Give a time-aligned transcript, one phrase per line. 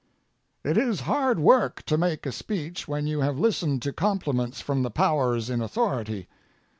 [0.63, 4.81] It is hard work to make a speech when you have listened to compliments from
[4.81, 6.27] the powers in authority.